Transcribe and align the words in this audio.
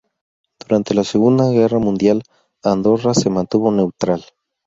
Durante 0.67 0.95
la 0.95 1.03
Segunda 1.03 1.47
Guerra 1.51 1.77
Mundial, 1.77 2.23
Andorra 2.63 3.13
se 3.13 3.29
mantuvo 3.29 3.71
neutral. 3.71 4.23